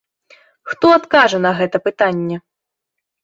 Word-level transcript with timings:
Хто 0.69 0.85
адкажа 0.97 1.39
на 1.45 1.51
гэта 1.59 1.77
пытанне? 1.87 2.37